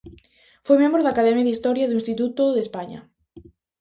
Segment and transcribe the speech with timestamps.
[0.65, 2.99] Foi membro da Academia de Historia e do Instituto de España.